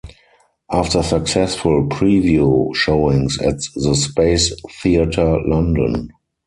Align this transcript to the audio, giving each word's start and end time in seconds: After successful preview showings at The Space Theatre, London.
After 0.71 1.03
successful 1.03 1.85
preview 1.87 2.73
showings 2.73 3.37
at 3.39 3.59
The 3.75 3.93
Space 3.93 4.51
Theatre, 4.81 5.39
London. 5.45 6.09